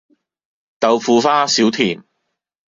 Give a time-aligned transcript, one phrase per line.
[0.79, 2.03] 豆腐花少甜